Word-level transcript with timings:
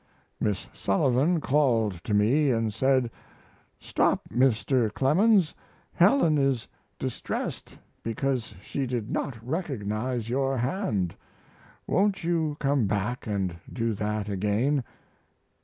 Miss 0.39 0.67
Sullivan 0.73 1.39
called 1.39 2.03
to 2.05 2.15
me 2.15 2.49
and 2.49 2.73
said, 2.73 3.11
"Stop, 3.79 4.27
Mr. 4.29 4.91
Clemens, 4.91 5.53
Helen 5.93 6.39
is 6.39 6.67
distressed 6.97 7.77
because 8.01 8.55
she 8.63 8.87
did 8.87 9.11
not 9.11 9.37
recognize 9.47 10.27
your 10.27 10.57
hand. 10.57 11.13
Won't 11.85 12.23
you 12.23 12.57
come 12.59 12.87
back 12.87 13.27
and 13.27 13.57
do 13.71 13.93
that 13.93 14.27
again?" 14.27 14.83